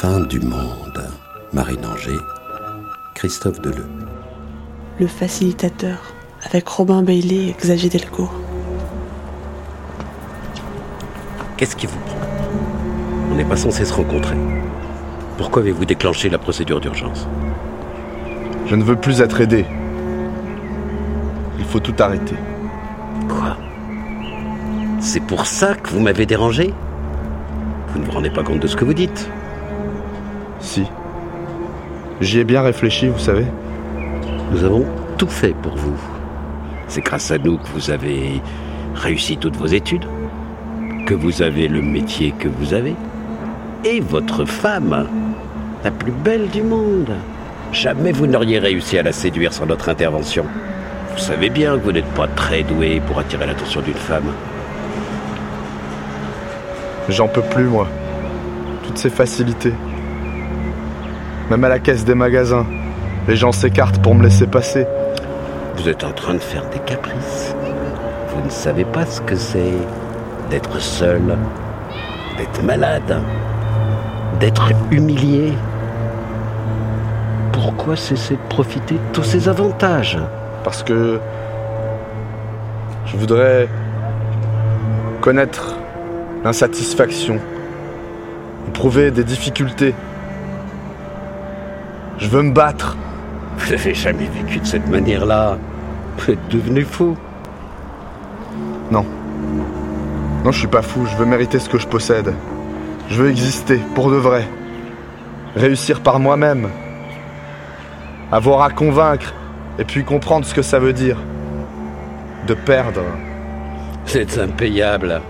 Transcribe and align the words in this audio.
fin 0.00 0.20
du 0.20 0.40
monde. 0.40 0.98
Marine 1.52 1.84
Anger, 1.84 2.16
Christophe 3.12 3.60
Deleu. 3.60 3.84
Le 4.98 5.06
facilitateur, 5.06 5.98
avec 6.42 6.66
Robin 6.66 7.02
Bailey 7.02 7.48
et 7.48 7.52
Xavier 7.60 7.90
Delcourt. 7.90 8.32
Qu'est-ce 11.58 11.76
qui 11.76 11.86
vous 11.86 11.98
prend 11.98 12.16
On 13.30 13.34
n'est 13.34 13.44
pas 13.44 13.58
censé 13.58 13.84
se 13.84 13.92
rencontrer. 13.92 14.36
Pourquoi 15.36 15.60
avez-vous 15.60 15.84
déclenché 15.84 16.30
la 16.30 16.38
procédure 16.38 16.80
d'urgence? 16.80 17.28
Je 18.68 18.76
ne 18.76 18.82
veux 18.82 18.96
plus 18.96 19.20
être 19.20 19.42
aidé. 19.42 19.66
Il 21.58 21.64
faut 21.66 21.80
tout 21.80 21.96
arrêter. 21.98 22.36
Quoi? 23.28 23.54
C'est 24.98 25.20
pour 25.20 25.44
ça 25.44 25.74
que 25.74 25.90
vous 25.90 26.00
m'avez 26.00 26.24
dérangé? 26.24 26.72
Vous 27.88 27.98
ne 27.98 28.06
vous 28.06 28.12
rendez 28.12 28.30
pas 28.30 28.42
compte 28.42 28.60
de 28.60 28.66
ce 28.66 28.76
que 28.76 28.86
vous 28.86 28.94
dites 28.94 29.28
Si. 30.60 30.84
J'y 32.20 32.40
ai 32.40 32.44
bien 32.44 32.62
réfléchi, 32.62 33.08
vous 33.08 33.18
savez. 33.18 33.46
Nous 34.52 34.64
avons 34.64 34.84
tout 35.16 35.28
fait 35.28 35.54
pour 35.62 35.74
vous. 35.76 35.96
C'est 36.88 37.00
grâce 37.00 37.30
à 37.30 37.38
nous 37.38 37.56
que 37.56 37.68
vous 37.74 37.90
avez 37.90 38.40
réussi 38.94 39.36
toutes 39.36 39.56
vos 39.56 39.66
études, 39.66 40.04
que 41.06 41.14
vous 41.14 41.42
avez 41.42 41.68
le 41.68 41.80
métier 41.80 42.32
que 42.38 42.48
vous 42.48 42.74
avez, 42.74 42.94
et 43.84 44.00
votre 44.00 44.44
femme, 44.44 45.06
la 45.82 45.90
plus 45.90 46.12
belle 46.12 46.48
du 46.48 46.62
monde. 46.62 47.10
Jamais 47.72 48.12
vous 48.12 48.26
n'auriez 48.26 48.58
réussi 48.58 48.98
à 48.98 49.02
la 49.02 49.12
séduire 49.12 49.52
sans 49.52 49.66
notre 49.66 49.88
intervention. 49.88 50.44
Vous 51.12 51.18
savez 51.18 51.48
bien 51.48 51.78
que 51.78 51.84
vous 51.84 51.92
n'êtes 51.92 52.14
pas 52.14 52.28
très 52.28 52.62
doué 52.62 53.00
pour 53.06 53.18
attirer 53.18 53.46
l'attention 53.46 53.80
d'une 53.80 53.94
femme. 53.94 54.32
J'en 57.08 57.28
peux 57.28 57.42
plus, 57.42 57.64
moi. 57.64 57.88
Toutes 58.86 58.98
ces 58.98 59.10
facilités. 59.10 59.72
Même 61.50 61.64
à 61.64 61.68
la 61.68 61.80
caisse 61.80 62.04
des 62.04 62.14
magasins, 62.14 62.64
les 63.26 63.34
gens 63.34 63.50
s'écartent 63.50 64.00
pour 64.00 64.14
me 64.14 64.22
laisser 64.22 64.46
passer. 64.46 64.86
Vous 65.76 65.88
êtes 65.88 66.04
en 66.04 66.12
train 66.12 66.34
de 66.34 66.38
faire 66.38 66.64
des 66.70 66.78
caprices. 66.78 67.56
Vous 68.28 68.44
ne 68.44 68.50
savez 68.50 68.84
pas 68.84 69.04
ce 69.04 69.20
que 69.20 69.34
c'est 69.34 69.72
d'être 70.48 70.80
seul, 70.80 71.36
d'être 72.38 72.62
malade, 72.62 73.20
d'être 74.38 74.70
humilié. 74.92 75.52
Pourquoi 77.52 77.96
cesser 77.96 78.34
de 78.34 78.48
profiter 78.48 78.94
de 78.94 79.12
tous 79.12 79.24
ces 79.24 79.48
avantages? 79.48 80.18
Parce 80.62 80.84
que 80.84 81.18
je 83.06 83.16
voudrais 83.16 83.66
connaître 85.20 85.74
l'insatisfaction, 86.44 87.40
éprouver 88.68 89.10
des 89.10 89.24
difficultés. 89.24 89.94
Je 92.20 92.28
veux 92.28 92.42
me 92.42 92.52
battre. 92.52 92.98
Vous 93.56 93.70
n'avez 93.70 93.94
jamais 93.94 94.26
vécu 94.26 94.58
de 94.58 94.66
cette 94.66 94.86
manière-là. 94.88 95.56
Vous 96.18 96.32
êtes 96.32 96.48
devenu 96.48 96.82
fou. 96.82 97.16
Non. 98.90 99.06
Non, 100.44 100.52
je 100.52 100.58
suis 100.58 100.68
pas 100.68 100.82
fou, 100.82 101.06
je 101.06 101.16
veux 101.16 101.24
mériter 101.24 101.58
ce 101.58 101.70
que 101.70 101.78
je 101.78 101.86
possède. 101.86 102.34
Je 103.08 103.22
veux 103.22 103.30
exister, 103.30 103.80
pour 103.94 104.10
de 104.10 104.16
vrai. 104.16 104.46
Réussir 105.56 106.00
par 106.00 106.20
moi-même. 106.20 106.68
Avoir 108.30 108.62
à 108.62 108.70
convaincre, 108.70 109.32
et 109.78 109.84
puis 109.84 110.04
comprendre 110.04 110.44
ce 110.44 110.54
que 110.54 110.62
ça 110.62 110.78
veut 110.78 110.92
dire. 110.92 111.16
De 112.46 112.54
perdre. 112.54 113.02
Êtes 114.14 114.38
impayable. 114.38 115.22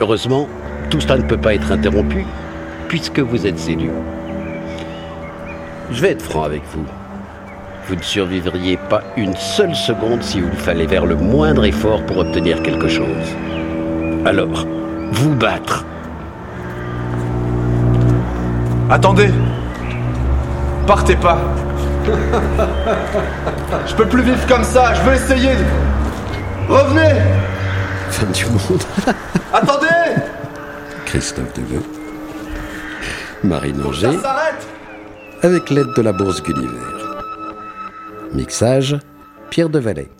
Heureusement, 0.00 0.48
tout 0.90 1.00
cela 1.00 1.16
ne 1.16 1.22
peut 1.22 1.38
pas 1.38 1.54
être 1.54 1.72
interrompu, 1.72 2.26
puisque 2.88 3.20
vous 3.20 3.46
êtes 3.46 3.58
séduit. 3.58 3.90
Je 5.92 6.00
vais 6.00 6.12
être 6.12 6.22
franc 6.22 6.44
avec 6.44 6.62
vous. 6.72 6.84
Vous 7.88 7.96
ne 7.96 8.02
survivriez 8.02 8.76
pas 8.76 9.02
une 9.16 9.34
seule 9.34 9.74
seconde 9.74 10.22
si 10.22 10.40
vous 10.40 10.56
fallait 10.56 10.86
faire 10.86 11.06
le 11.06 11.16
moindre 11.16 11.64
effort 11.64 12.04
pour 12.06 12.18
obtenir 12.18 12.62
quelque 12.62 12.88
chose. 12.88 13.06
Alors, 14.24 14.66
vous 15.12 15.34
battre. 15.34 15.84
Attendez 18.88 19.30
Partez 20.86 21.16
pas 21.16 21.38
Je 23.86 23.94
peux 23.94 24.06
plus 24.06 24.22
vivre 24.22 24.46
comme 24.46 24.64
ça, 24.64 24.94
je 24.94 25.00
veux 25.02 25.14
essayer 25.14 25.52
Revenez 26.68 27.20
Fin 28.10 28.26
du 28.26 28.46
monde. 28.46 28.82
Attendez 29.52 29.86
Christophe 31.06 31.52
Deleu. 31.54 31.82
Marine 33.42 33.82
Faut 33.82 33.92
avec 35.42 35.70
l'aide 35.70 35.92
de 35.96 36.02
la 36.02 36.12
Bourse 36.12 36.42
Gulliver. 36.42 36.68
Mixage, 38.34 38.98
Pierre 39.48 39.70
Devalet. 39.70 40.10